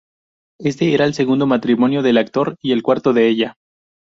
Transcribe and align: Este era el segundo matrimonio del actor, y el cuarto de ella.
Este 0.59 0.95
era 0.95 1.05
el 1.05 1.13
segundo 1.13 1.45
matrimonio 1.45 2.01
del 2.01 2.17
actor, 2.17 2.55
y 2.59 2.71
el 2.71 2.81
cuarto 2.81 3.13
de 3.13 3.27
ella. 3.27 3.57